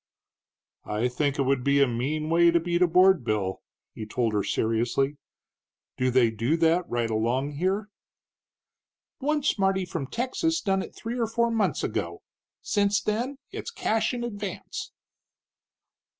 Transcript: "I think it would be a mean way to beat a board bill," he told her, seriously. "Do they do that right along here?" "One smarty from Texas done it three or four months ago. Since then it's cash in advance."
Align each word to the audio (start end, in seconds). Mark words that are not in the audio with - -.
"I 0.87 1.07
think 1.07 1.37
it 1.37 1.43
would 1.43 1.63
be 1.63 1.79
a 1.79 1.85
mean 1.85 2.31
way 2.31 2.49
to 2.49 2.59
beat 2.59 2.81
a 2.81 2.87
board 2.87 3.23
bill," 3.23 3.61
he 3.93 4.07
told 4.07 4.33
her, 4.33 4.43
seriously. 4.43 5.17
"Do 5.95 6.09
they 6.09 6.31
do 6.31 6.57
that 6.57 6.89
right 6.89 7.07
along 7.11 7.51
here?" 7.57 7.87
"One 9.19 9.43
smarty 9.43 9.85
from 9.85 10.07
Texas 10.07 10.59
done 10.59 10.81
it 10.81 10.95
three 10.95 11.19
or 11.19 11.27
four 11.27 11.51
months 11.51 11.83
ago. 11.83 12.23
Since 12.63 12.99
then 12.99 13.37
it's 13.51 13.69
cash 13.69 14.11
in 14.11 14.23
advance." 14.23 14.91